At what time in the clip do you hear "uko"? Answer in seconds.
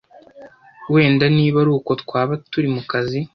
1.77-1.91